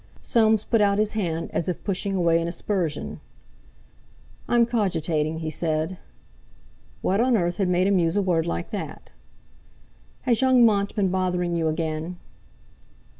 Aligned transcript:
Soames 0.23 0.63
put 0.63 0.81
out 0.81 0.97
his 0.97 1.11
hand, 1.11 1.51
as 1.51 1.69
if 1.69 1.83
pushing 1.83 2.15
away 2.15 2.41
an 2.41 2.47
aspersion. 2.47 3.19
"I'm 4.49 4.65
cogitating," 4.65 5.41
he 5.41 5.51
said. 5.51 5.99
What 7.03 7.21
on 7.21 7.37
earth 7.37 7.57
had 7.57 7.69
made 7.69 7.85
him 7.85 7.99
use 7.99 8.17
a 8.17 8.21
word 8.23 8.47
like 8.47 8.71
that! 8.71 9.11
"Has 10.21 10.41
young 10.41 10.65
Mont 10.65 10.95
been 10.95 11.09
bothering 11.09 11.55
you 11.55 11.67
again?" 11.67 12.17